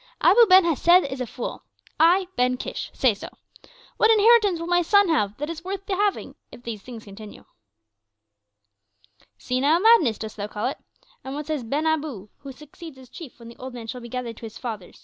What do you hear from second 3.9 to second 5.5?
What inheritance will my sons have that